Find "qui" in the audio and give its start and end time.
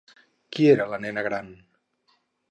0.55-0.63